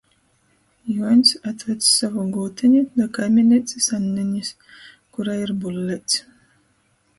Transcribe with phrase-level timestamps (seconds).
[0.91, 4.51] Juoņs atveds sovu gūteni da kaimineicys Annenis,
[5.19, 6.21] kurai ir bulleits.